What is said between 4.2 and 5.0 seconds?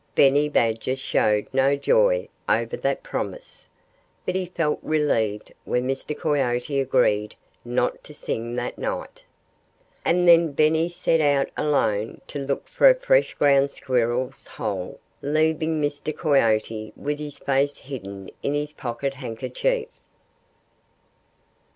But he felt